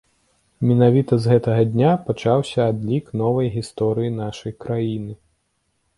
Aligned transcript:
Менавіта 0.69 1.19
з 1.25 1.31
гэтага 1.33 1.65
дня 1.75 1.91
пачаўся 2.09 2.59
адлік 2.71 3.05
новай 3.23 3.53
гісторыі 3.59 4.15
нашай 4.21 4.53
краіны. 4.67 5.13